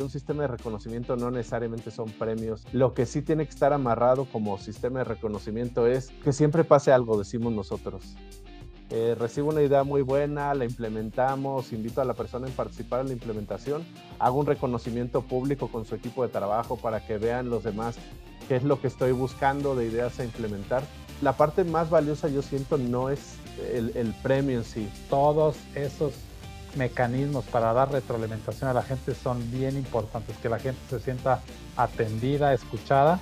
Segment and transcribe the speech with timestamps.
[0.00, 2.64] Un sistema de reconocimiento no necesariamente son premios.
[2.70, 6.92] Lo que sí tiene que estar amarrado como sistema de reconocimiento es que siempre pase
[6.92, 8.14] algo, decimos nosotros.
[8.90, 13.06] Eh, recibo una idea muy buena, la implementamos, invito a la persona a participar en
[13.08, 13.84] la implementación,
[14.20, 17.96] hago un reconocimiento público con su equipo de trabajo para que vean los demás
[18.46, 20.84] qué es lo que estoy buscando de ideas a implementar.
[21.22, 23.34] La parte más valiosa yo siento no es
[23.74, 24.88] el, el premio en sí.
[25.10, 26.14] Todos esos
[26.78, 31.42] mecanismos para dar retroalimentación a la gente son bien importantes, que la gente se sienta
[31.76, 33.20] atendida, escuchada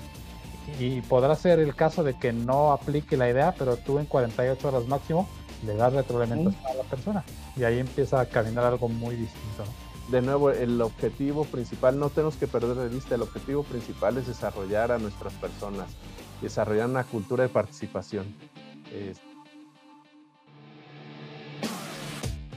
[0.79, 4.69] y podrá ser el caso de que no aplique la idea, pero tú en 48
[4.69, 5.29] horas máximo
[5.65, 7.25] le das retroalimentación a la persona
[7.57, 9.65] y ahí empieza a caminar algo muy distinto.
[10.11, 14.29] De nuevo, el objetivo principal, no tenemos que perder de vista, el objetivo principal es
[14.29, 15.89] desarrollar a nuestras personas,
[16.41, 18.27] desarrollar una cultura de participación.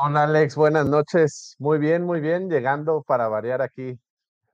[0.00, 1.56] Hola Alex, buenas noches.
[1.58, 3.98] Muy bien, muy bien, llegando para variar aquí,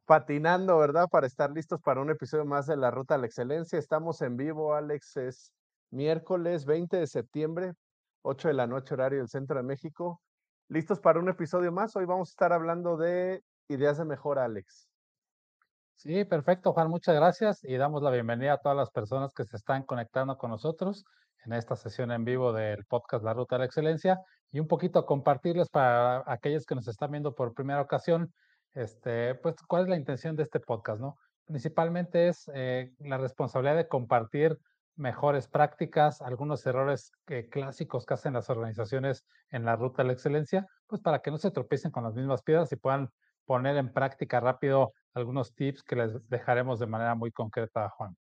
[0.07, 1.07] patinando, ¿verdad?
[1.11, 3.79] Para estar listos para un episodio más de la Ruta a la Excelencia.
[3.79, 5.53] Estamos en vivo, Alex, es
[5.91, 7.75] miércoles 20 de septiembre,
[8.23, 10.23] 8 de la noche horario del Centro de México.
[10.69, 11.95] Listos para un episodio más.
[11.95, 14.89] Hoy vamos a estar hablando de ideas de mejora, Alex.
[15.95, 19.59] Sí, perfecto, Juan, muchas gracias y damos la bienvenida a todas las personas que se
[19.59, 21.05] están conectando con nosotros
[21.45, 25.05] en esta sesión en vivo del podcast La Ruta a la Excelencia y un poquito
[25.07, 28.33] compartirles para aquellos que nos están viendo por primera ocasión,
[28.75, 31.19] este, pues cuál es la intención de este podcast, ¿no?
[31.47, 34.59] Principalmente es eh, la responsabilidad de compartir
[34.97, 37.11] mejores prácticas, algunos errores
[37.51, 41.39] clásicos que hacen las organizaciones en la ruta a la excelencia, pues para que no
[41.39, 43.11] se tropiecen con las mismas piedras y puedan
[43.45, 48.17] poner en práctica rápido algunos tips que les dejaremos de manera muy concreta Juan.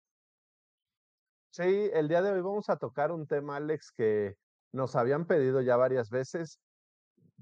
[1.54, 4.38] Sí, el día de hoy vamos a tocar un tema, Alex, que
[4.72, 6.60] nos habían pedido ya varias veces.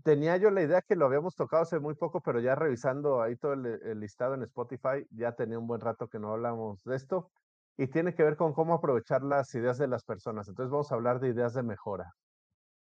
[0.03, 3.37] Tenía yo la idea que lo habíamos tocado hace muy poco, pero ya revisando ahí
[3.37, 7.31] todo el, listado en Spotify, ya tenía un buen rato que no hablamos de esto
[7.77, 10.49] y tiene que ver con cómo aprovechar las ideas de las personas.
[10.49, 12.13] Entonces vamos a hablar de ideas de mejora.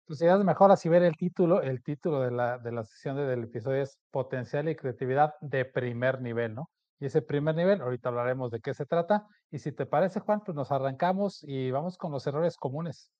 [0.07, 3.17] Tus ideas de mejora, si ver el título, el título de la, de la sesión
[3.17, 6.69] del episodio es Potencial y Creatividad de primer nivel, ¿no?
[7.03, 9.27] Y ese primer nivel, ahorita hablaremos de qué se trata.
[9.51, 13.11] Y si te parece, Juan, pues nos arrancamos y vamos con los errores comunes.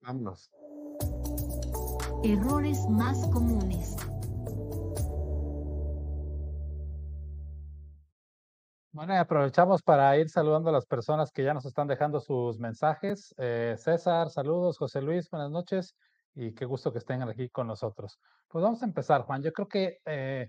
[0.00, 0.50] Vámonos.
[2.24, 3.94] Errores más comunes.
[8.90, 12.58] Bueno, y aprovechamos para ir saludando a las personas que ya nos están dejando sus
[12.58, 13.32] mensajes.
[13.38, 14.78] Eh, César, saludos.
[14.78, 15.94] José Luis, buenas noches.
[16.34, 18.18] Y qué gusto que estén aquí con nosotros.
[18.48, 19.44] Pues vamos a empezar, Juan.
[19.44, 20.48] Yo creo que eh,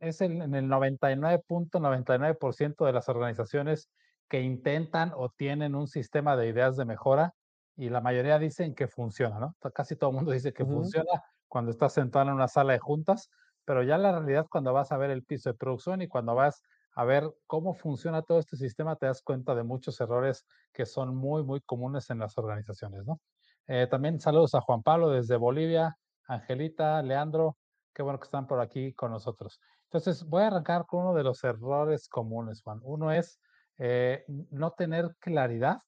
[0.00, 3.90] es en el 99.99% de las organizaciones
[4.28, 7.34] que intentan o tienen un sistema de ideas de mejora
[7.76, 9.56] y la mayoría dicen que funciona, ¿no?
[9.72, 13.30] Casi todo el mundo dice que funciona cuando estás sentado en una sala de juntas,
[13.64, 16.62] pero ya la realidad cuando vas a ver el piso de producción y cuando vas
[16.94, 21.16] a ver cómo funciona todo este sistema, te das cuenta de muchos errores que son
[21.16, 23.20] muy, muy comunes en las organizaciones, ¿no?
[23.66, 27.56] Eh, también saludos a Juan Pablo desde Bolivia, Angelita, Leandro,
[27.94, 29.60] Qué bueno que están por aquí con nosotros.
[29.84, 32.80] Entonces, voy a arrancar con uno de los errores comunes, Juan.
[32.82, 33.40] Uno es
[33.78, 35.78] eh, no tener claridad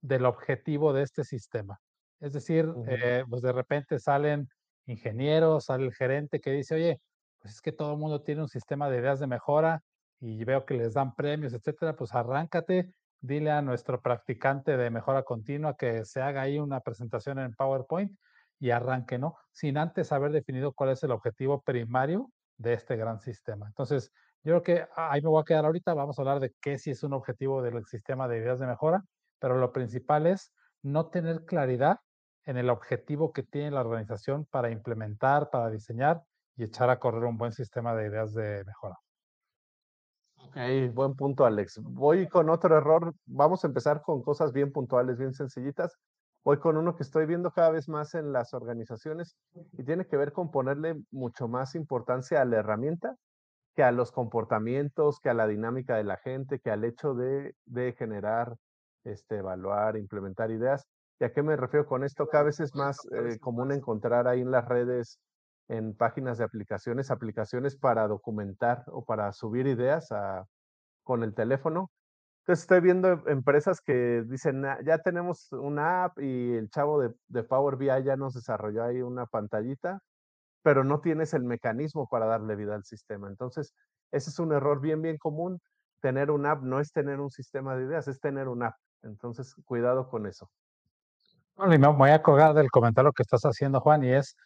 [0.00, 1.80] del objetivo de este sistema.
[2.20, 4.48] Es decir, eh, pues de repente salen
[4.86, 7.00] ingenieros, sale el gerente que dice, oye,
[7.40, 9.82] pues es que todo el mundo tiene un sistema de ideas de mejora
[10.20, 15.22] y veo que les dan premios, etcétera, pues arráncate, dile a nuestro practicante de mejora
[15.22, 18.12] continua que se haga ahí una presentación en PowerPoint
[18.58, 19.36] y arranque, ¿no?
[19.52, 23.66] Sin antes haber definido cuál es el objetivo primario de este gran sistema.
[23.66, 24.12] Entonces,
[24.42, 26.90] yo creo que ahí me voy a quedar ahorita, vamos a hablar de qué sí
[26.90, 29.04] es un objetivo del sistema de ideas de mejora,
[29.38, 30.52] pero lo principal es
[30.82, 31.98] no tener claridad
[32.44, 36.22] en el objetivo que tiene la organización para implementar, para diseñar
[36.56, 38.96] y echar a correr un buen sistema de ideas de mejora.
[40.36, 40.56] Ok,
[40.94, 41.80] buen punto, Alex.
[41.82, 43.14] Voy con otro error.
[43.26, 45.98] Vamos a empezar con cosas bien puntuales, bien sencillitas.
[46.44, 49.36] Voy con uno que estoy viendo cada vez más en las organizaciones
[49.72, 53.16] y tiene que ver con ponerle mucho más importancia a la herramienta
[53.78, 57.54] que a los comportamientos, que a la dinámica de la gente, que al hecho de,
[57.64, 58.56] de generar,
[59.04, 60.84] este, evaluar, implementar ideas.
[61.20, 62.26] ¿Y a qué me refiero con esto?
[62.26, 65.20] Cada vez es más eh, común encontrar ahí en las redes,
[65.68, 70.08] en páginas de aplicaciones, aplicaciones para documentar o para subir ideas
[71.04, 71.90] con el teléfono.
[72.48, 77.42] Entonces estoy viendo empresas que dicen, "Ah, ya tenemos una app y el chavo de,
[77.44, 80.00] Power BI ya nos desarrolló ahí una pantallita
[80.62, 83.28] pero no tienes el mecanismo para darle vida al sistema.
[83.28, 83.74] Entonces,
[84.12, 85.60] ese es un error bien, bien común.
[86.02, 88.74] Tener un app no es tener un sistema de ideas, es tener un app.
[89.02, 90.50] Entonces, cuidado con eso.
[91.56, 94.36] Bueno, y me voy a colgar del comentario que estás haciendo, Juan, y es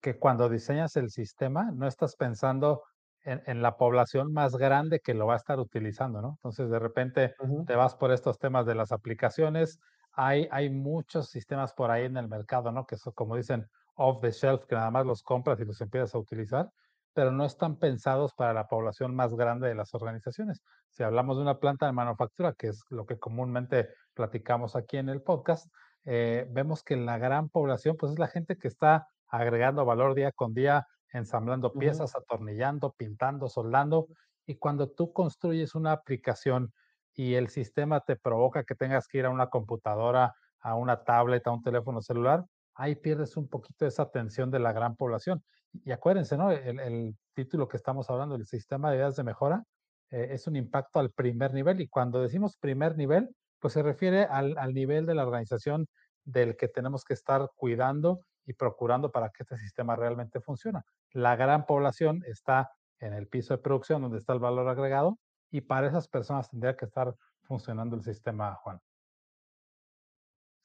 [0.00, 2.82] que cuando diseñas el sistema, no estás pensando
[3.24, 6.30] en, en la población más grande que lo va a estar utilizando, ¿no?
[6.38, 7.66] Entonces, de repente Ujú.
[7.66, 9.78] te vas por estos temas de las aplicaciones.
[10.12, 12.86] Hay, hay muchos sistemas por ahí en el mercado, ¿no?
[12.86, 16.14] Que son, como dicen, off the shelf, que nada más los compras y los empiezas
[16.14, 16.70] a utilizar,
[17.12, 20.62] pero no están pensados para la población más grande de las organizaciones.
[20.88, 25.08] Si hablamos de una planta de manufactura, que es lo que comúnmente platicamos aquí en
[25.08, 25.66] el podcast,
[26.04, 30.32] eh, vemos que la gran población, pues es la gente que está agregando valor día
[30.32, 34.08] con día, ensamblando piezas, atornillando, pintando, soldando.
[34.46, 36.72] Y cuando tú construyes una aplicación
[37.14, 41.46] y el sistema te provoca que tengas que ir a una computadora, a una tablet,
[41.46, 45.42] a un teléfono celular, ahí pierdes un poquito esa atención de la gran población.
[45.84, 46.50] Y acuérdense, ¿no?
[46.50, 49.64] El, el título que estamos hablando, el sistema de ideas de mejora,
[50.10, 51.80] eh, es un impacto al primer nivel.
[51.80, 53.28] Y cuando decimos primer nivel,
[53.60, 55.86] pues se refiere al, al nivel de la organización
[56.24, 60.80] del que tenemos que estar cuidando y procurando para que este sistema realmente funcione.
[61.12, 65.18] La gran población está en el piso de producción donde está el valor agregado
[65.50, 68.80] y para esas personas tendría que estar funcionando el sistema, Juan.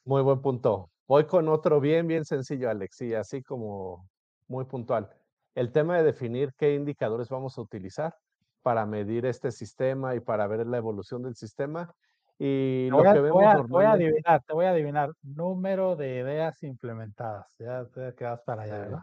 [0.03, 0.91] Muy buen punto.
[1.07, 4.07] Voy con otro bien, bien sencillo, Alex, y así como
[4.47, 5.09] muy puntual.
[5.55, 8.15] El tema de definir qué indicadores vamos a utilizar
[8.61, 11.93] para medir este sistema y para ver la evolución del sistema.
[12.37, 15.09] Y lo voy, a, que vemos voy a- voy a adivinar, te voy a adivinar.
[15.23, 17.47] Número de ideas implementadas.
[17.59, 18.99] Ya te quedas para allá, ¿verdad?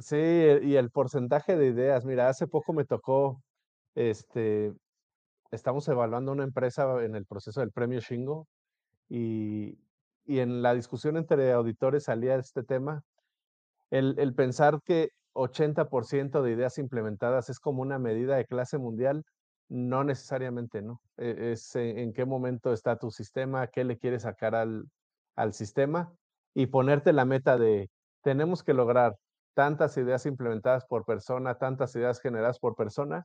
[0.00, 2.04] sí, y el porcentaje de ideas.
[2.04, 3.42] Mira, hace poco me tocó,
[3.94, 4.72] este,
[5.52, 8.48] estamos evaluando una empresa en el proceso del premio Shingo
[9.08, 9.78] y,
[10.26, 13.02] y en la discusión entre auditores salía este tema
[13.90, 19.24] El, el pensar que 80% de ideas implementadas es como una medida de clase mundial,
[19.68, 21.00] no necesariamente, ¿no?
[21.16, 24.84] E- Es en, en qué momento está tu sistema, qué le quieres sacar al,
[25.36, 26.12] al sistema
[26.54, 27.90] y ponerte la meta de,
[28.22, 29.16] tenemos que lograr
[29.54, 33.24] tantas ideas implementadas por persona, tantas ideas generadas por persona.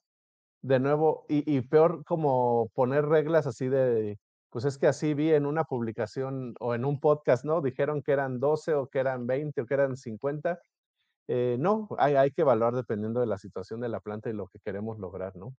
[0.62, 4.18] De nuevo, y, y peor como poner reglas así de,
[4.50, 7.62] pues es que así vi en una publicación o en un podcast, ¿no?
[7.62, 10.60] Dijeron que eran 12 o que eran 20 o que eran 50
[11.28, 14.48] eh, no, hay, hay que evaluar dependiendo de la situación de la planta y lo
[14.48, 15.56] que queremos lograr, ¿no?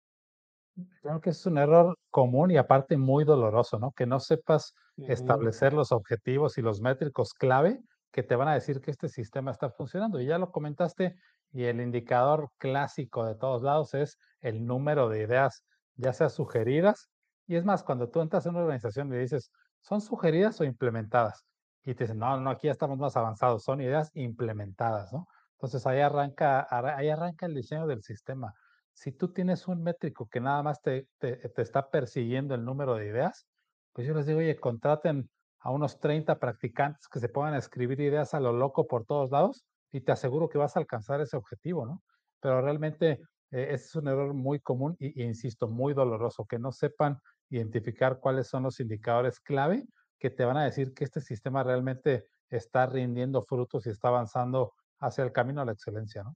[1.03, 3.93] Creo que es un error común y aparte muy doloroso, ¿no?
[3.93, 5.13] Que no sepas Ujú.
[5.13, 7.81] establecer los objetivos y los métricos clave
[8.11, 10.21] que te van a decir que este sistema está funcionando.
[10.21, 11.15] Y ya lo comentaste,
[11.53, 17.09] y el indicador clásico de todos lados es el número de ideas, ya sea sugeridas.
[17.47, 19.51] Y es más, cuando tú entras en una organización y dices,
[19.81, 21.45] ¿son sugeridas o implementadas?
[21.85, 25.27] Y te dicen, no, no, aquí ya estamos más avanzados, son ideas implementadas, ¿no?
[25.53, 28.55] Entonces ahí arranca, arra- ahí arranca el diseño del sistema
[28.95, 33.07] si tú tienes un métrico que nada más te, te, está persiguiendo el número de
[33.09, 33.47] ideas,
[33.93, 35.29] pues yo les digo, oye, contraten
[35.61, 39.65] a unos 30 practicantes que se a escribir ideas a lo loco por todos lados
[39.93, 42.03] y te aseguro que vas a alcanzar ese objetivo, ¿no?
[42.41, 43.21] Pero realmente
[43.51, 47.19] eh, ese es un error muy común y insisto, muy doloroso, que no sepan
[47.51, 49.87] identificar cuáles son los indicadores clave
[50.19, 54.73] que te van a decir que este sistema realmente está rindiendo frutos y está avanzando
[55.01, 56.35] hacia el camino a la excelencia, ¿no?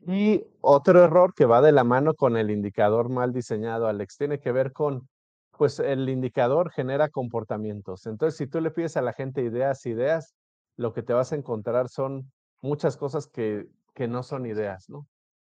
[0.00, 4.38] Y otro error que va de la mano con el indicador mal diseñado, Alex, tiene
[4.38, 5.08] que ver con,
[5.56, 8.06] pues el indicador genera comportamientos.
[8.06, 10.34] Entonces, si tú le pides a la gente ideas, ideas,
[10.76, 12.30] lo que te vas a encontrar son
[12.62, 15.06] muchas cosas que, que no son ideas, ¿no?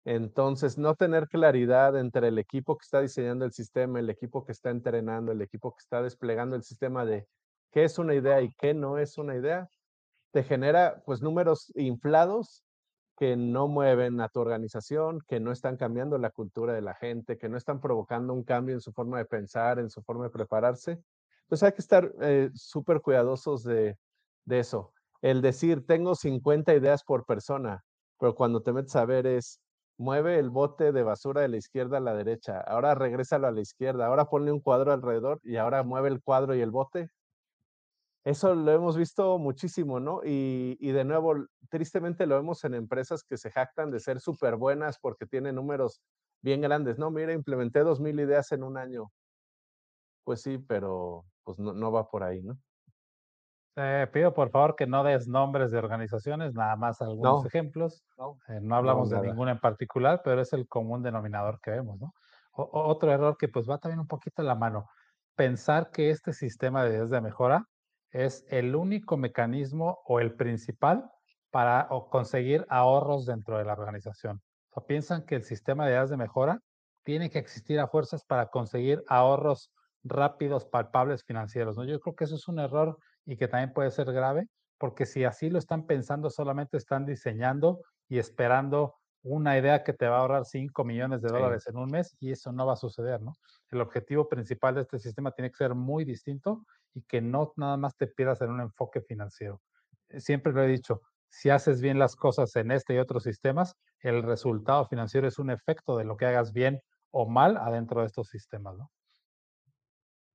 [0.05, 4.53] Entonces, no tener claridad entre el equipo que está diseñando el sistema, el equipo que
[4.53, 7.27] está entrenando, el equipo que está desplegando el sistema de
[7.73, 9.69] qué es una idea y qué no es una idea,
[10.31, 12.65] te genera pues números inflados
[13.19, 17.37] que no mueven a tu organización, que no están cambiando la cultura de la gente,
[17.37, 20.31] que no están provocando un cambio en su forma de pensar, en su forma de
[20.31, 21.03] prepararse.
[21.43, 23.99] Entonces hay que estar eh, súper cuidadosos de,
[24.45, 24.93] de eso.
[25.21, 27.85] El decir, tengo 50 ideas por persona,
[28.21, 29.61] pero cuando te metes a ver es,
[29.97, 33.61] mueve el bote de basura de la izquierda a la derecha, ahora regrésalo a la
[33.61, 37.11] izquierda, ahora ponle un cuadro alrededor y ahora mueve el cuadro y el bote.
[38.29, 40.21] Eso lo hemos visto muchísimo, ¿no?
[40.25, 41.35] Y, y de nuevo,
[41.71, 46.03] tristemente lo vemos en empresas que se jactan de ser súper buenas porque tienen números
[46.43, 46.99] bien grandes.
[46.99, 49.13] No, mira, implementé 2.000 ideas en un año.
[50.25, 52.57] Pues sí, pero pues no, no va por ahí, ¿no?
[53.75, 58.05] Te pido por favor que no des nombres de organizaciones, nada más algunos No, ejemplos.
[58.19, 59.21] no, Eh, no no, hablamos de nada.
[59.21, 62.13] ninguna en particular, pero es el común denominador que vemos, ¿no?
[62.53, 64.87] O- otro error que pues va también un poquito en la mano,
[65.37, 67.65] pensar que este sistema de ideas de mejora
[68.11, 71.11] es el único mecanismo o el principal
[71.51, 74.41] para conseguir ahorros dentro de la organización.
[74.71, 76.61] O sea, piensan que el sistema de ideas de mejora
[77.05, 79.73] tiene que existir a fuerzas para conseguir ahorros
[80.03, 81.85] rápidos, palpables, financieros, ¿no?
[81.85, 84.45] Yo creo que eso es un error y que también puede ser grave,
[84.79, 90.07] porque si así lo están pensando, solamente están diseñando y esperando una idea que te
[90.09, 91.31] va a ahorrar 5 millones de Sí.
[91.31, 93.33] dólares en un mes y eso no va a suceder, ¿no?
[93.71, 96.63] El objetivo principal de este sistema tiene que ser muy distinto
[96.95, 99.61] y que no nada más te pierdas en un enfoque financiero.
[100.09, 103.75] Eh, Siempre lo he dicho, si haces bien las cosas en este y otros sistemas,
[104.01, 106.81] el resultado financiero es un efecto de lo que hagas bien
[107.11, 108.91] o mal adentro de estos sistemas, ¿no?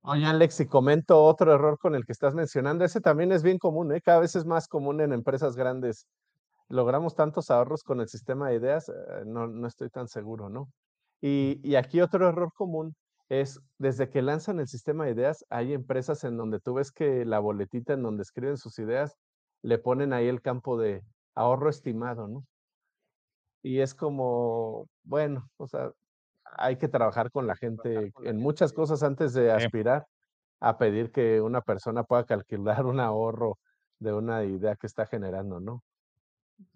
[0.05, 2.83] Oye, Alex, y comento otro error con el que estás mencionando.
[2.83, 4.01] Ese también es bien común, ¿eh?
[4.01, 6.07] Cada vez es más común en empresas grandes.
[6.67, 8.93] Logramos tantos ahorros con el sistema de ideas, eh,
[9.25, 10.67] no, no estoy tan seguro, ¿no?
[11.21, 12.95] Y, y aquí otro error común
[13.41, 17.25] es, desde que lanzan el sistema de ideas, hay empresas en donde tú ves que
[17.25, 19.17] la boletita en donde escriben sus ideas,
[19.61, 21.03] le ponen ahí el campo de
[21.35, 22.45] ahorro estimado, ¿no?
[23.61, 25.91] Y es como, bueno, o sea,
[26.57, 30.05] hay que trabajar con la gente en muchas cosas antes de aspirar
[30.59, 33.57] a pedir que una persona pueda calcular un ahorro
[33.99, 35.81] de una idea que está generando, ¿no?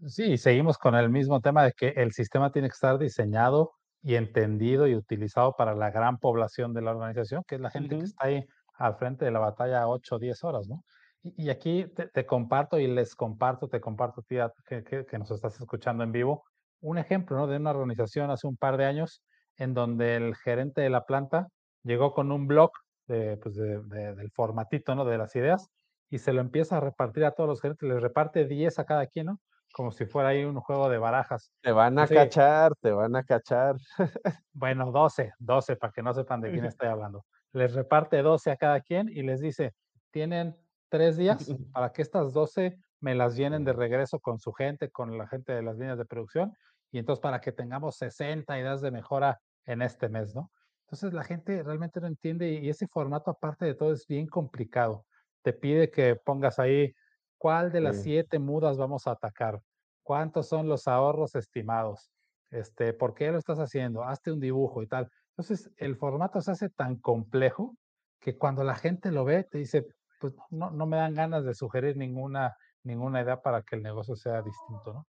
[0.07, 3.73] Sí, seguimos con el mismo tema de que el sistema tiene que estar diseñado
[4.07, 7.95] y entendido y utilizado para la gran población de la organización, que es la gente
[7.97, 8.45] que está ahí
[8.75, 10.83] al frente de la batalla 8 o 10 horas, ¿no?
[11.23, 15.17] Y, y aquí te, te comparto y les comparto, te comparto, tía, que, que, que
[15.19, 16.43] nos estás escuchando en vivo,
[16.81, 17.47] un ejemplo, ¿no?
[17.47, 19.23] De una organización hace un par de años
[19.57, 21.47] en donde el gerente de la planta
[21.83, 22.71] llegó con un blog
[23.07, 25.05] de, pues de- de- del formatito, ¿no?
[25.05, 25.69] De las ideas
[26.09, 29.07] y se lo empieza a repartir a todos los gerentes, les reparte 10 a cada
[29.07, 29.39] quien, ¿no?
[29.73, 31.51] Como si fuera ahí un juego de barajas.
[31.61, 33.75] Te van a Así, cachar, te van a cachar.
[34.53, 37.25] bueno, 12, 12 para que no sepan de quién estoy hablando.
[37.53, 39.73] Les reparte 12 a cada quien y les dice,
[40.11, 40.57] tienen
[40.89, 45.17] tres días para que estas 12 me las llenen de regreso con su gente, con
[45.17, 46.53] la gente de las líneas de producción,
[46.91, 50.51] y entonces para que tengamos 60 ideas de mejora en este mes, ¿no?
[50.85, 55.05] Entonces la gente realmente no entiende y ese formato aparte de todo es bien complicado.
[55.43, 56.95] Te pide que pongas ahí
[57.37, 58.03] cuál de las Sí.
[58.03, 59.61] siete mudas vamos a atacar,
[60.03, 62.11] cuántos son los ahorros estimados,
[62.51, 64.03] este, ¿por qué lo estás haciendo?
[64.03, 65.09] Hazte un dibujo y tal.
[65.31, 67.75] Entonces, el formato se hace tan complejo
[68.19, 69.85] que cuando la gente lo ve, te dice,
[70.19, 74.15] pues no, no me dan ganas de sugerir ninguna, ninguna idea para que el negocio
[74.15, 75.05] sea distinto, ¿no?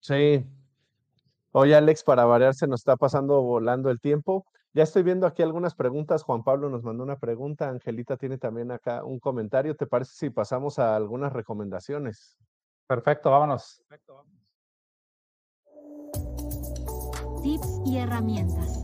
[0.00, 0.44] Sí.
[1.52, 4.44] Oye, Alex, para variar, se nos está pasando volando el tiempo.
[4.74, 6.22] Ya estoy viendo aquí algunas preguntas.
[6.22, 7.68] Juan Pablo nos mandó una pregunta.
[7.68, 9.76] Angelita tiene también acá un comentario.
[9.76, 12.38] ¿Te parece si pasamos a algunas recomendaciones?
[12.86, 13.84] Perfecto, vámonos.
[17.42, 18.82] Tips y herramientas.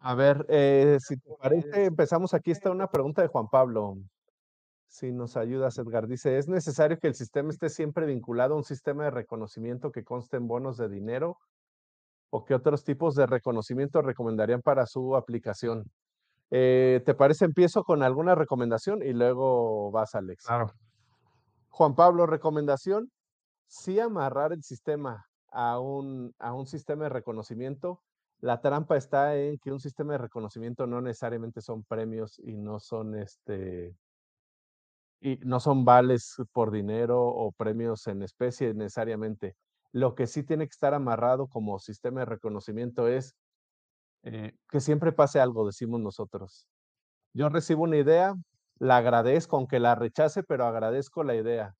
[0.00, 2.32] A ver, eh, si te parece, empezamos.
[2.32, 3.98] Aquí está una pregunta de Juan Pablo.
[4.94, 6.06] Si nos ayudas, Edgar.
[6.06, 10.04] Dice, ¿es necesario que el sistema esté siempre vinculado a un sistema de reconocimiento que
[10.04, 11.36] conste en bonos de dinero?
[12.30, 15.90] ¿O qué otros tipos de reconocimiento recomendarían para su aplicación?
[16.52, 17.44] Eh, ¿Te parece?
[17.44, 20.44] Empiezo con alguna recomendación y luego vas, Alex.
[20.46, 20.70] Claro.
[21.70, 23.10] Juan Pablo, recomendación,
[23.66, 28.00] sí amarrar el sistema a un, a un sistema de reconocimiento.
[28.38, 32.78] La trampa está en que un sistema de reconocimiento no necesariamente son premios y no
[32.78, 33.96] son este
[35.24, 39.56] y no son vales por dinero o premios en especie necesariamente.
[39.90, 43.34] Lo que sí tiene que estar amarrado como sistema de reconocimiento es
[44.24, 46.68] eh, que siempre pase algo, decimos nosotros.
[47.32, 48.34] Yo recibo una idea,
[48.78, 51.74] la agradezco, aunque la rechace, pero agradezco la idea.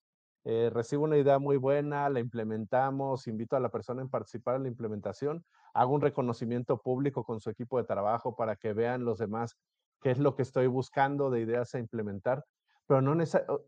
[0.45, 4.63] Eh, recibo una idea muy buena, la implementamos, invito a la persona a participar en
[4.63, 9.19] la implementación, hago un reconocimiento público con su equipo de trabajo para que vean los
[9.19, 9.59] demás
[10.01, 12.45] qué es lo que estoy buscando de ideas a implementar,
[12.87, 13.15] pero no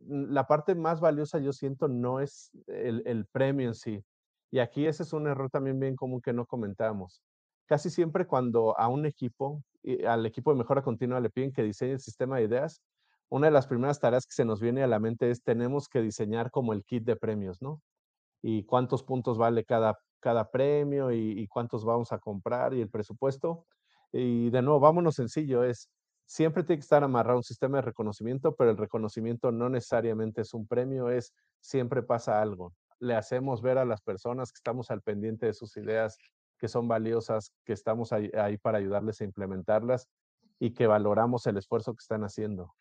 [0.07, 4.05] la parte más valiosa yo siento no es el, premio en sí.
[4.51, 7.23] Y aquí ese es un error también bien común que no comentamos.
[7.67, 9.63] Casi siempre cuando a un equipo,
[10.07, 12.83] al equipo de mejora continua le piden que diseñe el sistema de ideas,
[13.29, 16.01] una de las primeras tareas que se nos viene a la mente es tenemos que
[16.01, 17.81] diseñar como el kit de premios, ¿no?
[18.43, 22.91] Y cuántos puntos vale cada, cada premio y, y cuántos vamos a comprar y el
[22.91, 23.67] presupuesto.
[24.13, 25.89] Y de nuevo, vámonos sencillo, es
[26.27, 30.53] siempre tiene que estar amarrado un sistema de reconocimiento, pero el reconocimiento no necesariamente es
[30.53, 32.75] un premio, es siempre pasa algo.
[32.99, 36.19] Le hacemos ver a las personas que estamos al pendiente de sus ideas,
[36.59, 40.09] que son valiosas, que estamos ahí, para ayudarles a implementarlas
[40.59, 42.75] y que valoramos el esfuerzo que están haciendo.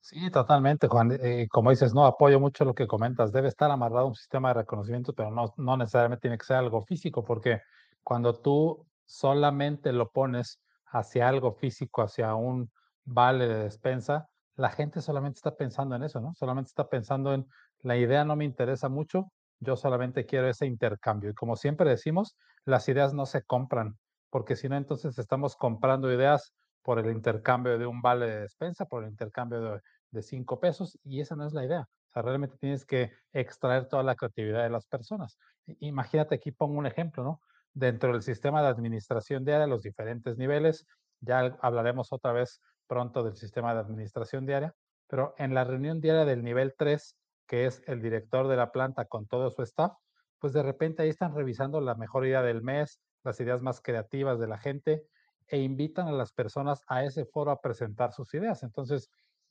[0.00, 1.12] Sí, totalmente, Juan.
[1.12, 3.30] Eh, como dices, no apoyo mucho lo que comentas.
[3.30, 6.82] Debe estar amarrado un sistema de reconocimiento, pero no, no necesariamente tiene que ser algo
[6.82, 7.60] físico, porque
[8.02, 10.58] cuando tú solamente lo pones
[10.92, 12.70] hacia algo físico, hacia un
[13.04, 16.34] vale de despensa, la gente solamente está pensando en eso, ¿no?
[16.34, 17.46] Solamente está pensando en
[17.80, 21.30] la idea no me interesa mucho, yo solamente quiero ese intercambio.
[21.30, 23.98] Y como siempre decimos, las ideas no se compran,
[24.30, 28.86] porque si no, entonces estamos comprando ideas por el intercambio de un vale de despensa,
[28.86, 29.80] por el intercambio
[30.10, 31.80] de, cinco pesos, y esa no es la idea.
[31.80, 35.38] O sea, realmente tienes que extraer toda la creatividad de las personas.
[35.80, 37.40] Imagínate, aquí pongo un ejemplo, ¿no?
[37.74, 40.86] Dentro del sistema de administración diaria, los diferentes niveles,
[41.20, 44.74] ya hablaremos otra vez pronto del sistema de administración diaria,
[45.06, 49.06] pero en la reunión diaria del nivel 3, que es el director de la planta
[49.06, 49.92] con todo su staff,
[50.38, 54.38] pues de repente ahí están revisando la mejor idea del mes, las ideas más creativas
[54.40, 55.06] de la gente
[55.46, 58.62] e invitan a las personas a ese foro a presentar sus ideas.
[58.62, 59.08] Entonces,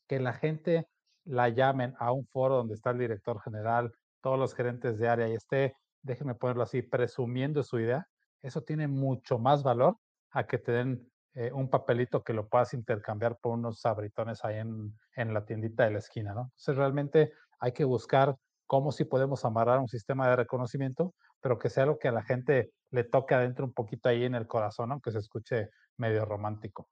[0.07, 0.87] que la gente
[1.23, 5.29] la llamen a un foro donde está el director general, todos los gerentes de área
[5.29, 8.07] y esté, déjenme ponerlo así, presumiendo su idea,
[8.41, 9.97] eso tiene mucho más valor
[10.31, 14.57] a que te den eh, un papelito que lo puedas intercambiar por unos sabritones ahí
[14.57, 16.41] en, en la tiendita de la esquina, ¿no?
[16.41, 18.35] Entonces, realmente hay que buscar
[18.67, 22.23] cómo si podemos amarrar un sistema de reconocimiento, pero que sea algo que a la
[22.23, 26.87] gente le toque adentro un poquito ahí en el corazón, aunque se escuche medio romántico.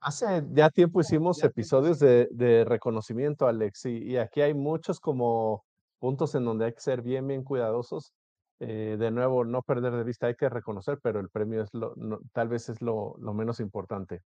[0.00, 5.64] Hace ya tiempo hicimos episodios de, de reconocimiento, Alex, y, y, aquí hay muchos como
[5.98, 8.12] puntos en donde hay que ser bien, bien cuidadosos.
[8.60, 11.94] Eh, de nuevo, no perder de vista, hay que reconocer, pero el premio es lo,
[11.96, 14.22] no, tal vez es lo, lo, menos importante.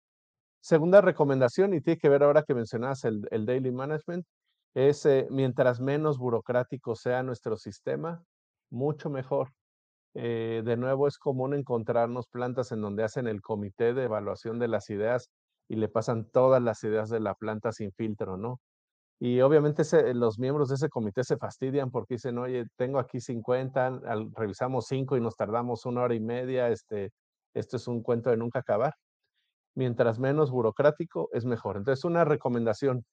[0.61, 4.25] Segunda recomendación, y tiene que ver ahora que mencionas el, el daily management,
[4.73, 8.23] es eh, mientras menos burocrático sea nuestro sistema,
[8.69, 9.51] mucho mejor.
[10.13, 14.67] Eh, de nuevo, es común encontrarnos plantas en donde hacen el comité de evaluación de
[14.67, 15.29] las ideas
[15.69, 18.59] y le pasan todas las ideas de la planta sin filtro, ¿no?
[19.19, 23.19] Y obviamente ese, los miembros de ese comité se fastidian porque dicen, oye, tengo aquí
[23.19, 27.11] 50, al, revisamos 5 y nos tardamos una hora y media, este,
[27.53, 28.93] esto es un cuento de nunca acabar.
[29.75, 31.77] Mientras menos burocrático, es mejor.
[31.77, 33.05] Entonces, una recomendación,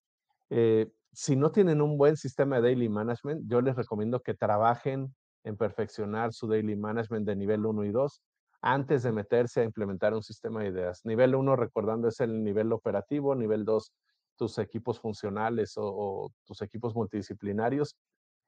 [0.50, 5.14] eh, si no tienen un buen sistema de daily management, yo les recomiendo que trabajen
[5.44, 8.20] en perfeccionar su daily management de nivel 1 y 2
[8.62, 11.02] antes de meterse a implementar un sistema de ideas.
[11.04, 13.92] Nivel 1, recordando, es el nivel operativo, nivel 2,
[14.36, 17.96] tus equipos funcionales o, tus equipos multidisciplinarios.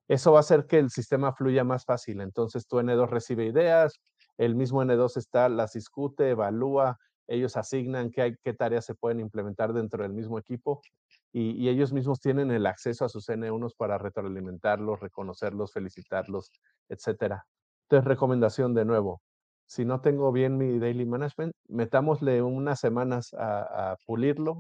[0.08, 2.20] Eso va a hacer que el sistema fluya más fácil.
[2.20, 4.00] Entonces, tu N2 recibe ideas,
[4.38, 9.72] el mismo N2 está, las discute, evalúa, ellos asignan qué, qué tareas se pueden implementar
[9.72, 10.80] dentro del mismo equipo
[11.32, 16.50] y, ellos mismos tienen el acceso a sus N1s para retroalimentarlos, reconocerlos, felicitarlos,
[16.88, 17.44] etcétera.
[17.88, 19.20] Entonces, recomendación de nuevo,
[19.66, 24.58] si no tengo bien mi daily management, metámosle unas semanas a pulirlo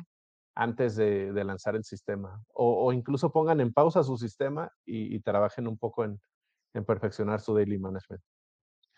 [0.56, 2.42] antes de, de, lanzar el sistema.
[2.54, 6.18] O, o, incluso pongan en pausa su sistema y, y trabajen un poco en,
[6.72, 8.22] en, perfeccionar su daily management.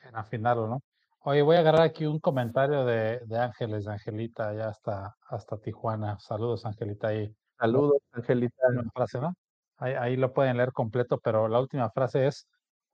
[0.05, 0.81] En afinarlo, ¿no?
[1.21, 5.59] Oye, voy a agarrar aquí un comentario de, de Ángeles, de Angelita, ya hasta, hasta
[5.59, 6.17] Tijuana.
[6.21, 7.09] Saludos, Angelita.
[7.09, 7.35] Ahí.
[7.59, 8.57] Saludos, Angelita.
[8.95, 9.35] Frase, ¿no?
[9.79, 12.47] Ahí, ahí lo pueden leer completo, pero la última frase es,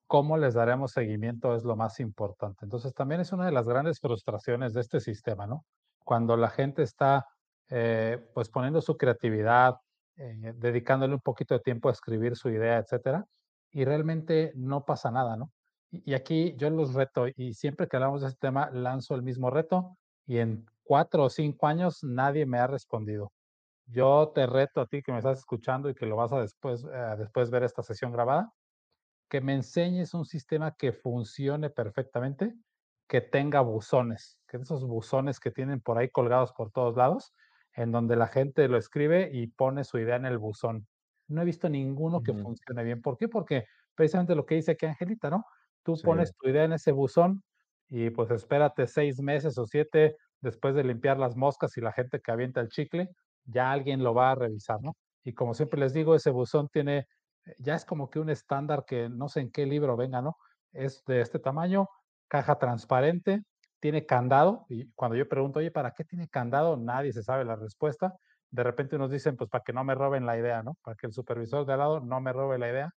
[0.07, 2.65] cómo les daremos seguimiento es lo más importante.
[2.65, 5.67] Entonces, también es una de las grandes frustraciones de este sistema, ¿no?
[6.03, 7.27] Cuando la gente está,
[7.71, 9.77] eh, pues, poniendo su creatividad,
[10.17, 13.27] eh, dedicándole un poquito de tiempo a escribir su idea, etcétera,
[13.73, 15.51] y realmente no pasa nada, ¿no?
[15.91, 19.51] Y, aquí yo los reto, y siempre que hablamos de este tema, lanzo el mismo
[19.51, 19.97] reto,
[20.27, 23.33] y en cuatro o cinco años nadie me ha respondido.
[23.87, 26.85] Yo te reto a ti que me estás escuchando y que lo vas a después,
[26.85, 28.53] eh, después ver esta sesión grabada,
[29.29, 32.55] que me enseñes un sistema que funcione perfectamente,
[33.09, 37.35] que tenga buzones, que esos buzones que tienen por ahí colgados por todos lados,
[37.75, 40.87] en donde la gente lo escribe y pone su idea en el buzón.
[41.29, 43.01] No he visto ninguno que funcione bien.
[43.03, 43.29] ¿Por qué?
[43.29, 45.45] Porque precisamente lo que dice aquí Angelita, ¿no?
[45.83, 46.05] Tú sí.
[46.05, 47.43] pones tu idea en ese buzón
[47.89, 52.21] y pues espérate seis meses o siete después de limpiar las moscas y la gente
[52.21, 53.09] que avienta el chicle,
[53.45, 54.97] ya alguien lo va a revisar, ¿no?
[55.25, 57.07] Y como siempre les digo, ese buzón tiene
[57.59, 60.37] ya es como que un estándar que no sé en qué libro venga, ¿no?
[60.73, 61.89] Es de este tamaño,
[62.29, 63.43] caja transparente,
[63.85, 66.79] tiene candado, y cuando yo pregunto, oye, ¿para qué tiene candado?
[66.79, 68.15] Nadie se sabe la respuesta.
[68.51, 70.79] de repente nos dicen, pues para que no me roben la idea, ¿no?
[70.83, 72.95] Para que el supervisor de al lado no me robe la idea.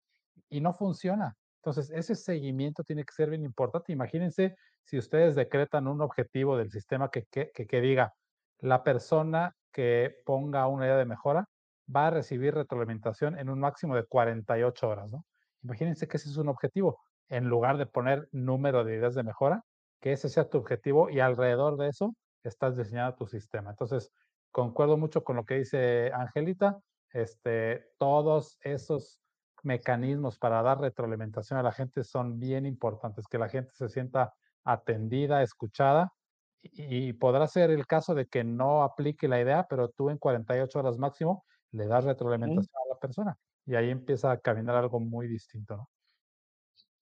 [0.51, 1.37] Y no funciona.
[1.63, 3.95] Entonces, ese seguimiento tiene que ser bien importante.
[3.95, 8.13] Imagínense si ustedes decretan un objetivo del sistema que, que, que, diga,
[8.59, 11.49] la persona que ponga una idea de mejora
[11.89, 15.25] va a recibir retroalimentación en un máximo de 48 horas, ¿no?
[15.63, 17.01] Imagínense que ese es un objetivo.
[17.31, 19.65] En lugar de poner número de ideas de mejora,
[20.05, 23.71] que ese sea tu objetivo y alrededor de eso estás diseñando tu sistema.
[23.71, 24.13] Entonces,
[24.51, 26.79] concuerdo mucho con lo que dice Angelita.
[27.11, 29.23] Este, todos esos
[29.63, 34.35] mecanismos para dar retroalimentación a la gente son bien importantes, que la gente se sienta
[34.63, 36.13] atendida, escuchada,
[36.61, 40.79] y, podrá ser el caso de que no aplique la idea, pero tú en 48
[40.79, 45.29] horas máximo le das retroalimentación a la persona y ahí empieza a caminar algo muy
[45.29, 45.89] distinto, ¿no?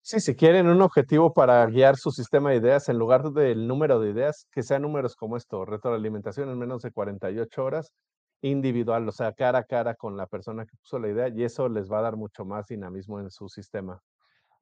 [0.05, 4.01] Sí, si quieren un objetivo para guiar su sistema de ideas, en lugar del número
[4.01, 7.93] de ideas, que sean números como esto, retroalimentación en menos de 48 horas,
[8.41, 11.69] individual, o sea, cara a cara con la persona que puso la idea, y eso
[11.69, 14.01] les va a dar mucho más dinamismo en su sistema.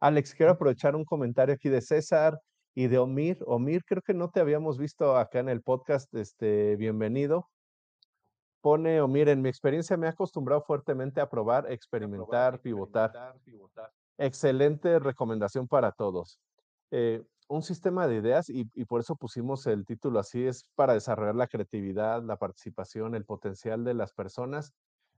[0.00, 2.38] Alex, quiero aprovechar un comentario aquí de César
[2.74, 3.38] y de Omir.
[3.46, 7.48] Omir, creo que no te habíamos visto acá en el podcast, este, bienvenido.
[8.60, 13.32] Pone Omir, en mi experiencia me he acostumbrado fuertemente a probar, experimentar, pivotar
[14.20, 16.38] excelente recomendación para todos.
[16.90, 21.34] Eh, un sistema de ideas, y, por eso pusimos el título así, es para desarrollar
[21.34, 24.72] la creatividad, la participación, el potencial de las personas.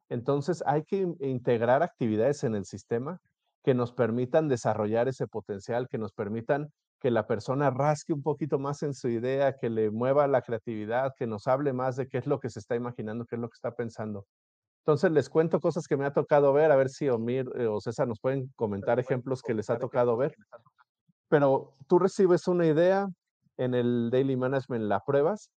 [0.08, 3.20] Entonces hay que integrar actividades en el sistema
[3.62, 8.58] que nos permitan desarrollar ese potencial, que nos permitan que la persona rasque un poquito
[8.58, 12.18] más en su idea, que le mueva la creatividad, que nos hable más de qué
[12.18, 14.26] es lo que se está imaginando, qué es lo que está pensando.
[14.84, 17.80] Entonces les cuento cosas que me ha tocado ver, a ver si Omir eh, o
[17.80, 20.34] César nos pueden comentar ejemplos que les ha tocado ver.
[21.28, 23.06] Pero tú recibes una idea
[23.58, 25.50] en el Daily Management, la pruebas,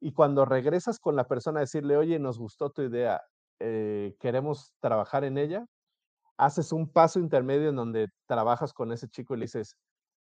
[0.00, 3.20] y cuando regresas con la persona a decirle, oye, nos gustó tu idea,
[3.58, 5.66] eh, queremos trabajar en ella,
[6.38, 9.76] haces un paso intermedio en donde trabajas con ese chico y le dices,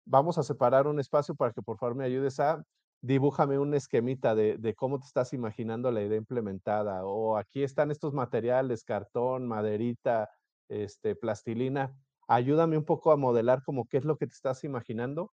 [0.05, 2.63] vamos a separar un espacio para que por favor me ayudes a
[3.05, 7.05] dibújame un esquemita de, cómo te estás imaginando la idea implementada.
[7.05, 10.31] O aquí están estos materiales, cartón, maderita,
[10.69, 11.95] este, plastilina.
[12.29, 15.33] Ayúdame un poco a modelar como qué es lo que te estás imaginando.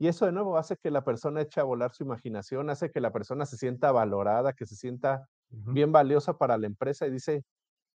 [0.00, 3.00] Y eso de nuevo hace que la persona eche a volar su imaginación, hace que
[3.00, 7.44] la persona se sienta valorada, que se sienta bien valiosa para la empresa y dice,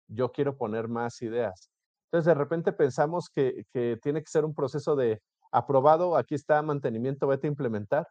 [0.08, 1.70] yo quiero poner más ideas.
[2.06, 6.62] Entonces de repente pensamos que, que tiene que ser un proceso de aprobado, aquí está
[6.62, 8.08] mantenimiento, vete a implementar.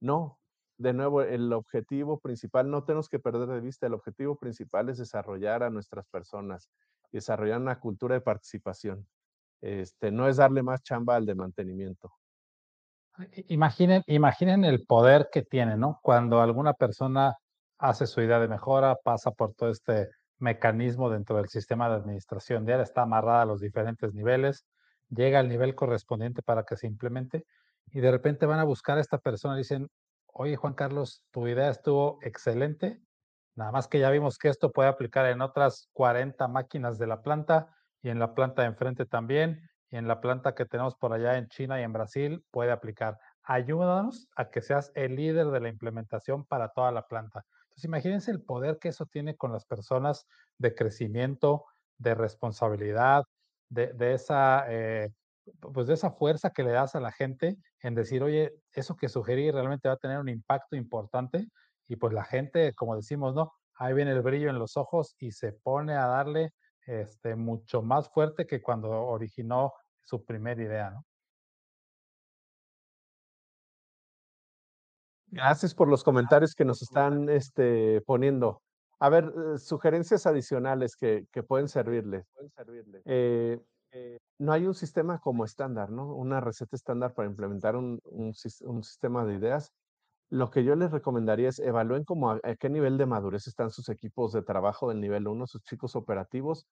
[0.00, 0.39] No,
[0.80, 4.96] de nuevo, el objetivo principal, no tenemos que perder de vista, el objetivo principal es
[4.96, 6.70] desarrollar a nuestras personas,
[7.12, 9.06] desarrollar una cultura de participación.
[9.60, 12.10] Este, no es darle más chamba al de mantenimiento.
[13.48, 15.98] Imaginen, imaginen el poder que tiene, ¿no?
[16.02, 17.34] Cuando alguna persona
[17.76, 22.64] hace su idea de mejora, pasa por todo este mecanismo dentro del sistema de administración
[22.64, 24.64] diaria, está amarrada a los diferentes niveles,
[25.10, 27.44] llega al nivel correspondiente para que se implemente
[27.92, 29.90] y de repente van a buscar a esta persona y dicen,
[30.32, 33.00] Oye, Juan Carlos, tu idea estuvo excelente.
[33.56, 37.22] Nada más que ya vimos que esto puede aplicar en otras 40 máquinas de la
[37.22, 41.12] planta y en la planta de enfrente también y en la planta que tenemos por
[41.12, 43.18] allá en China y en Brasil puede aplicar.
[43.42, 47.44] Ayúdanos a que seas el líder de la implementación para toda la planta.
[47.64, 50.26] Entonces, imagínense el poder que eso tiene con las personas
[50.58, 51.64] de crecimiento,
[51.98, 53.24] de responsabilidad,
[53.68, 55.10] de, esa eh,
[55.60, 59.08] pues de esa fuerza que le das a la gente en decir, oye, eso que
[59.08, 61.48] sugerí realmente va a tener un impacto importante
[61.88, 63.52] y pues la gente, como decimos, ¿no?
[63.74, 66.52] Ahí viene el brillo en los ojos y se pone a darle
[66.86, 69.72] este, mucho más fuerte que cuando originó
[70.04, 71.04] su primera idea, ¿no?
[75.32, 78.62] Gracias por los comentarios que nos están este, poniendo.
[78.98, 82.26] A ver, eh, sugerencias adicionales que, que pueden servirles.
[82.34, 83.02] Pueden servirle.
[83.04, 83.58] Eh,
[83.92, 86.14] eh, no hay un sistema como estándar, ¿no?
[86.14, 88.00] Una receta estándar para implementar un,
[88.34, 89.70] sistema de ideas.
[90.30, 93.90] Lo que yo les recomendaría es evalúen cómo a, qué nivel de madurez están sus
[93.90, 96.66] equipos de trabajo del nivel 1, sus chicos operativos,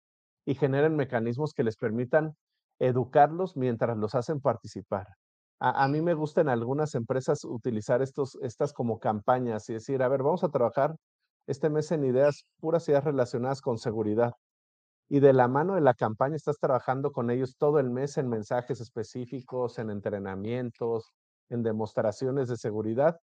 [0.46, 2.35] y generen mecanismos que les permitan
[2.78, 5.07] educarlos mientras los hacen participar.
[5.61, 10.09] A, mí me gusta en algunas empresas utilizar estos, estas como campañas y decir, a
[10.09, 10.96] ver, vamos a trabajar
[11.46, 14.33] este mes en ideas, puras ideas relacionadas con seguridad
[15.09, 18.29] y de la mano de la campaña estás trabajando con ellos todo el mes en
[18.29, 21.12] mensajes específicos, en entrenamientos,
[21.49, 23.18] en demostraciones de seguridad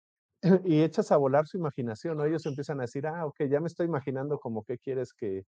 [0.64, 3.86] y echas a volar su imaginación, Ellos empiezan a decir, ah, ok, ya me estoy
[3.86, 5.44] imaginando como qué quieres que,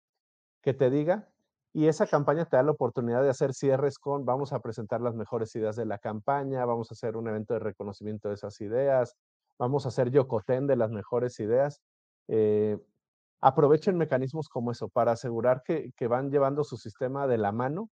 [0.61, 1.29] que te diga.
[1.73, 5.15] Y esa campaña te da la oportunidad de hacer cierres con, vamos a presentar las
[5.15, 9.15] mejores ideas de la campaña, vamos a hacer un evento de reconocimiento de esas ideas,
[9.57, 11.81] vamos a hacer yocotén de las mejores ideas.
[12.27, 12.77] Eh,
[13.41, 17.89] aprovechen mecanismos como eso para asegurar que, que van llevando su sistema de la mano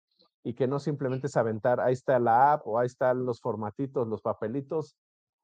[0.43, 4.07] y que no simplemente es aventar, ahí está la app o ahí están los formatitos,
[4.07, 4.95] los papelitos,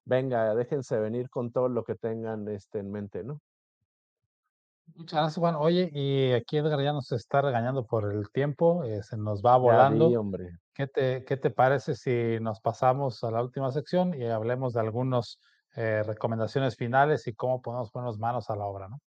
[0.05, 3.39] venga, déjense venir con todo lo que tengan este, en mente, ¿no?
[4.95, 5.55] Muchas gracias, Juan.
[5.55, 9.55] Oye, y aquí Edgar ya nos está regañando por el tiempo, eh, se nos va
[9.55, 10.07] volando.
[10.19, 10.59] hombre.
[10.73, 14.81] ¿Qué te, ¿Qué te parece si nos pasamos a la última sección y hablemos de
[14.81, 15.39] algunas
[15.75, 18.99] eh, recomendaciones finales y cómo podemos ponernos manos a la obra, ¿no?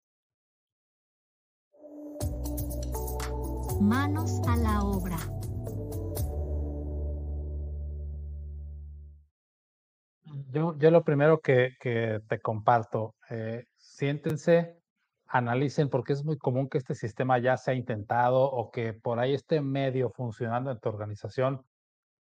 [3.81, 5.17] Manos a la obra.
[10.51, 14.81] Yo, yo lo primero que, que te comparto, eh, siéntense,
[15.27, 19.19] analicen, porque es muy común que este sistema ya se ha intentado o que por
[19.19, 21.65] ahí esté medio funcionando en tu organización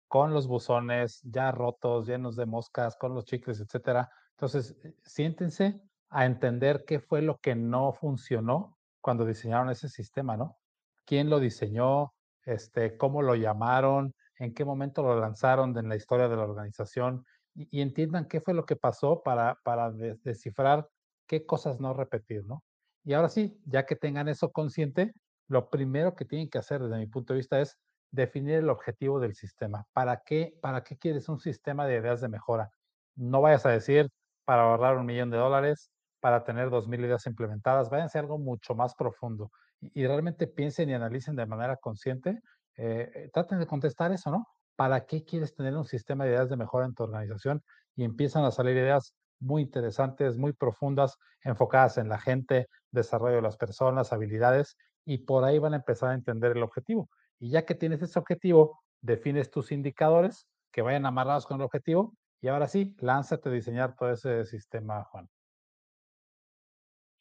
[0.07, 4.09] con los buzones ya rotos, llenos de moscas, con los chicles, etcétera.
[4.31, 10.57] Entonces, siéntense a entender qué fue lo que no funcionó cuando diseñaron ese sistema, ¿no?
[11.07, 12.13] ¿Quién lo diseñó?
[12.43, 14.13] Este, ¿Cómo lo llamaron?
[14.39, 17.25] ¿En qué momento lo lanzaron en la historia de la organización?
[17.55, 20.87] Y, entiendan qué fue lo que pasó para, para descifrar
[21.25, 22.61] qué cosas no repetir, ¿no?
[23.05, 25.13] Y ahora sí, ya que tengan eso consciente,
[25.47, 27.77] lo primero que tienen que hacer desde mi punto de vista es
[28.11, 29.85] definir el objetivo del sistema.
[29.93, 32.69] ¿Para qué, para qué quieres un sistema de ideas de mejora?
[33.15, 34.09] No vayas a decir
[34.43, 35.89] para ahorrar un millón de dólares,
[36.19, 40.89] para tener dos mil ideas implementadas, váyanse a algo mucho más profundo y, realmente piensen
[40.89, 42.41] y analicen de manera consciente.
[42.75, 44.47] Eh, eh, traten de contestar eso, ¿no?
[44.75, 47.63] ¿Para qué quieres tener un sistema de ideas de mejora en tu organización?
[47.95, 53.41] Y empiezan a salir ideas muy interesantes, muy profundas, enfocadas en la gente, desarrollo de
[53.41, 57.09] las personas, habilidades, y por ahí van a empezar a entender el objetivo.
[57.39, 62.13] Y ya que tienes ese objetivo, defines tus indicadores que vayan amarrados con el objetivo,
[62.41, 65.27] y ahora sí, lánzate a diseñar todo ese sistema, Juan.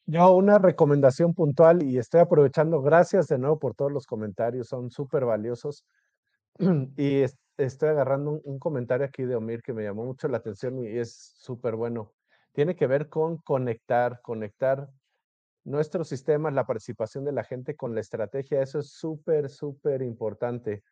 [0.08, 4.88] Yo una recomendación puntual y estoy aprovechando, gracias de nuevo por todos los comentarios, son
[4.88, 5.84] súper valiosos.
[6.96, 7.24] y
[7.56, 11.34] estoy agarrando un, comentario aquí de Omir que me llamó mucho la atención y es
[11.38, 12.12] súper bueno.
[12.52, 14.88] Tiene que ver con conectar, conectar
[15.64, 18.62] nuestros sistemas, la participación de la gente con la estrategia.
[18.62, 20.84] Eso es súper, súper importante.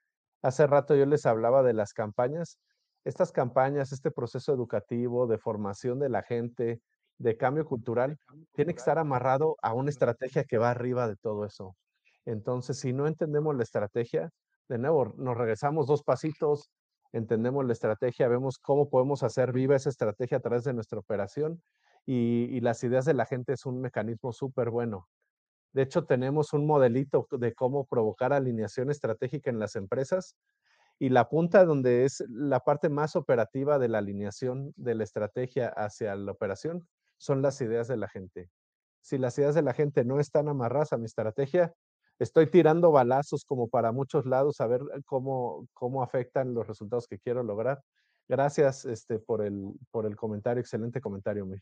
[0.42, 2.58] Hace rato yo les hablaba de las campañas.
[3.04, 6.80] Estas campañas, este proceso educativo de formación de la gente,
[7.18, 8.18] de cambio cultural,
[8.52, 11.76] tiene que estar amarrado a una estrategia que va arriba de todo eso.
[12.24, 14.30] Entonces, si no entendemos la estrategia,
[14.68, 16.70] de nuevo, nos regresamos dos pasitos,
[17.12, 21.62] entendemos la estrategia, vemos cómo podemos hacer viva esa estrategia a través de nuestra operación
[22.06, 25.08] y, las ideas de la gente es un mecanismo súper bueno.
[25.72, 30.36] De hecho, tenemos un modelito de cómo provocar alineación estratégica en las empresas
[30.98, 35.68] y la punta donde es la parte más operativa de la alineación de la estrategia
[35.68, 38.50] hacia la operación son las ideas de la gente.
[39.00, 41.74] Si las ideas de la gente no están amarradas a mi estrategia,
[42.18, 47.06] estoy tirando balazos como para muchos lados a ver eh, cómo, cómo afectan los resultados
[47.06, 47.82] que quiero lograr.
[48.28, 51.60] Gracias este, por, el, por el comentario, excelente comentario, Mir.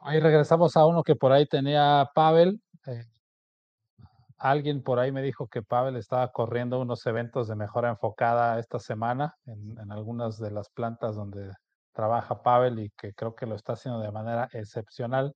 [0.00, 2.60] Ahí regresamos a uno que por ahí tenía Pavel.
[2.86, 3.04] Eh,
[4.36, 8.78] alguien por ahí me dijo que Pavel estaba corriendo unos eventos de mejora enfocada esta
[8.78, 11.50] semana en, en algunas de las plantas donde
[11.94, 15.34] trabaja Pavel y que creo que lo está haciendo de manera excepcional.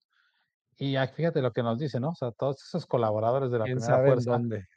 [0.76, 2.10] Y fíjate lo que nos dice, ¿no?
[2.10, 4.30] O sea, todos esos colaboradores de la ¿Quién primera sabe fuerza.
[4.32, 4.68] dónde?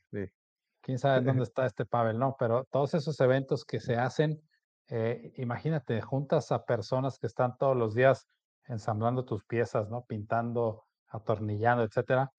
[0.82, 2.36] Quién sabe dónde está este Pavel, ¿no?
[2.40, 4.42] Pero todos esos eventos que se hacen,
[4.88, 8.28] eh, imagínate, juntas a personas que están todos los días
[8.68, 10.06] ensamblando tus piezas, ¿no?
[10.06, 12.32] Pintando, atornillando, etcétera.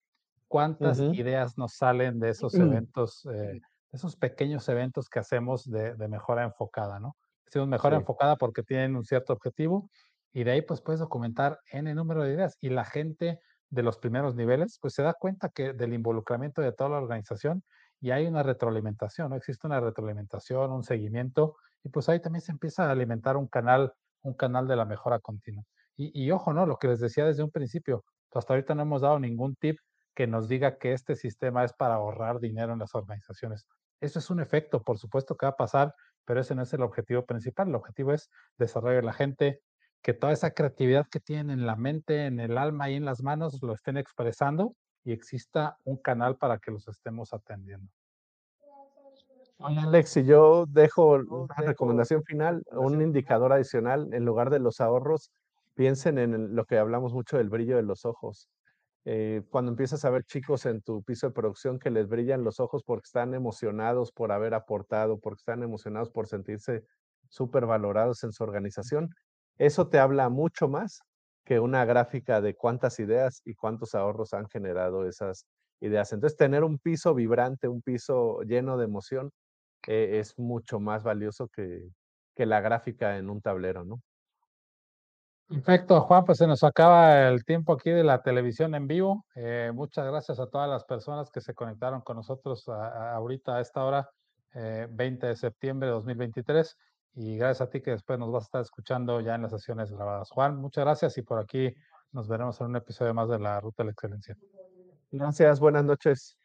[0.49, 2.55] ¿Cuántas ideas nos salen de esos
[2.87, 3.61] eventos, eh,
[3.93, 7.17] esos pequeños eventos que hacemos de, mejora enfocada, ¿no?
[7.53, 9.91] Hacemos mejora enfocada porque tienen un cierto objetivo
[10.33, 13.99] y de ahí pues puedes documentar n número de ideas y la gente de los
[13.99, 17.63] primeros niveles, pues se da cuenta que del involucramiento de toda la organización
[18.01, 19.37] y hay una retroalimentación, ¿no?
[19.37, 23.93] Existe una retroalimentación, un seguimiento, y pues ahí también se empieza a alimentar un canal,
[24.23, 25.65] un canal de la mejora continua.
[25.97, 26.67] Y, ojo, ¿no?
[26.67, 29.79] Lo que les decía desde un principio, hasta ahorita no hemos dado ningún tip
[30.15, 33.67] que nos diga que este sistema es para ahorrar dinero en las organizaciones.
[34.01, 36.83] Eso es un efecto, por supuesto que va a pasar, pero ese no es el
[36.83, 37.69] objetivo principal.
[37.69, 39.61] El objetivo es desarrollar la gente,
[40.03, 43.23] que toda esa creatividad que tienen en la mente, en el alma y en las
[43.23, 47.89] manos lo estén expresando y exista un canal para que los estemos atendiendo.
[49.59, 54.81] Oye, Alex, si yo dejo una recomendación final, un indicador adicional, en lugar de los
[54.81, 55.31] ahorros,
[55.75, 58.49] piensen en lo que hablamos mucho del brillo de los ojos.
[59.05, 62.61] Eh, cuando empiezas a ver chicos en tu piso de producción que les brillan los
[62.61, 66.85] ojos porque están emocionados por haber aportado, porque están emocionados por sentirse
[67.29, 69.11] súper valorados en su organización,
[69.59, 71.01] eso te habla mucho más
[71.45, 75.47] que una gráfica de cuántas ideas y cuántos ahorros han generado esas
[75.81, 76.13] ideas.
[76.13, 79.31] Entonces, tener un piso vibrante, un piso lleno de emoción,
[79.89, 81.89] eh, es mucho más valioso que,
[82.37, 84.01] que la gráfica en un tablero, ¿no?
[85.53, 89.27] Perfecto, Juan, pues se nos acaba el tiempo aquí de la televisión en vivo.
[89.35, 93.85] Eh, muchas gracias a todas las personas que se conectaron con nosotros ahorita a esta
[93.85, 94.11] hora,
[94.55, 96.79] 20 eh, de septiembre de 2023.
[97.17, 99.93] Y gracias a ti que después nos vas a estar escuchando ya en las sesiones
[99.93, 100.31] grabadas.
[100.31, 101.75] Juan, muchas gracias y por aquí
[102.13, 104.37] nos veremos en un episodio más de la Ruta de la Excelencia.
[105.11, 106.39] Gracias, buenas noches.